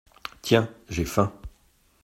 Tiens, 0.41 0.67
j’ai 0.89 1.05
faim. 1.05 1.31